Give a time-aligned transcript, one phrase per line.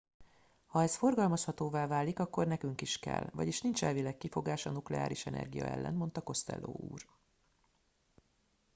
[0.65, 5.65] ha ez forgalmazhatóvá válik akkor nekünk is kell vagyis nincs elvileg kifogás a nukleáris energia
[5.65, 7.05] ellen- mondta costello úr